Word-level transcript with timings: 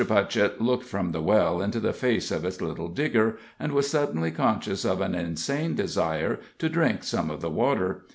Putchett 0.03 0.59
looked 0.59 0.85
from 0.85 1.11
the 1.11 1.21
well 1.21 1.61
into 1.61 1.79
the 1.79 1.93
face 1.93 2.31
of 2.31 2.43
its 2.43 2.59
little 2.59 2.87
digger, 2.87 3.37
and 3.59 3.71
was 3.71 3.87
suddenly 3.87 4.31
conscious 4.31 4.83
of 4.83 4.99
an 4.99 5.13
insane 5.13 5.75
desire 5.75 6.39
to 6.57 6.69
drink 6.69 7.03
some 7.03 7.29
of 7.29 7.39
the 7.39 7.51
water. 7.51 8.03